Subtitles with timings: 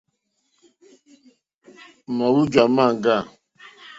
[2.17, 3.15] Màwújà máŋɡâ.